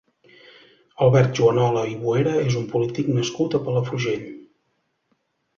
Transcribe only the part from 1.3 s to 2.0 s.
Juanola i